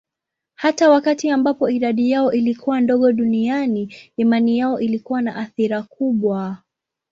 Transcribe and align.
Hata 0.55 0.89
wakati 0.89 1.29
ambapo 1.29 1.69
idadi 1.69 2.11
yao 2.11 2.31
ilikuwa 2.33 2.81
ndogo 2.81 3.11
duniani, 3.11 3.93
imani 4.17 4.57
yao 4.59 4.79
ilikuwa 4.79 5.21
na 5.21 5.35
athira 5.35 5.81
kubwa. 5.83 6.57